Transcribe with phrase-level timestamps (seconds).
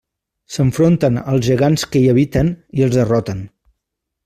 [0.53, 2.51] S'enfronten als gegants que hi habiten
[2.81, 3.45] i els derroten.